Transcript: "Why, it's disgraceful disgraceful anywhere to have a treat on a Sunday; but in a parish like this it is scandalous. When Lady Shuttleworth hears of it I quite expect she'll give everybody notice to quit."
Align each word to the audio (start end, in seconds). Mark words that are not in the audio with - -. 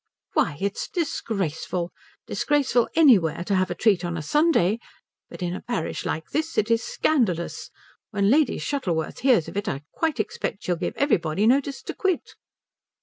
"Why, 0.33 0.57
it's 0.59 0.87
disgraceful 0.89 1.91
disgraceful 2.25 2.89
anywhere 2.95 3.43
to 3.43 3.53
have 3.53 3.69
a 3.69 3.75
treat 3.75 4.03
on 4.03 4.17
a 4.17 4.23
Sunday; 4.23 4.79
but 5.29 5.43
in 5.43 5.53
a 5.55 5.61
parish 5.61 6.07
like 6.07 6.31
this 6.31 6.57
it 6.57 6.71
is 6.71 6.81
scandalous. 6.83 7.69
When 8.09 8.31
Lady 8.31 8.57
Shuttleworth 8.57 9.19
hears 9.19 9.47
of 9.47 9.57
it 9.57 9.67
I 9.69 9.83
quite 9.91 10.19
expect 10.19 10.63
she'll 10.63 10.75
give 10.75 10.97
everybody 10.97 11.45
notice 11.45 11.83
to 11.83 11.93
quit." 11.93 12.33